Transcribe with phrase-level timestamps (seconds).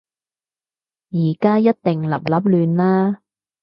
[1.11, 3.21] 而家一定立立亂啦